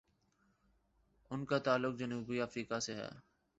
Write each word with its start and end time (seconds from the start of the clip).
ان 1.31 1.45
کا 1.45 1.57
تعلق 1.57 1.97
جنوبی 1.97 2.41
افریقہ 2.41 2.79
سے 2.79 2.95
ہے۔ 2.95 3.09